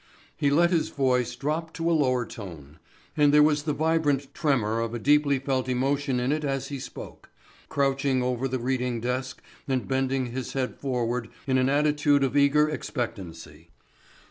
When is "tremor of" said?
4.33-4.95